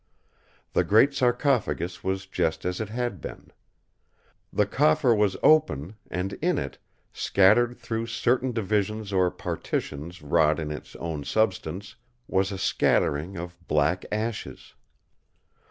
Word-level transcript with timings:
The 0.73 0.83
great 0.83 1.13
sarcophagus 1.13 2.03
was 2.03 2.25
just 2.25 2.65
as 2.65 2.81
it 2.81 2.89
had 2.89 3.21
been. 3.21 3.51
The 4.51 4.65
coffer 4.65 5.13
was 5.13 5.37
open, 5.43 5.95
and 6.09 6.33
in 6.41 6.57
it, 6.57 6.79
scattered 7.13 7.77
through 7.77 8.07
certain 8.07 8.51
divisions 8.51 9.13
or 9.13 9.29
partitions 9.29 10.23
wrought 10.23 10.57
in 10.59 10.71
its 10.71 10.95
own 10.95 11.23
substance, 11.23 11.97
was 12.27 12.51
a 12.51 12.57
scattering 12.57 13.37
of 13.37 13.55
black 13.67 14.03
ashes. 14.11 14.73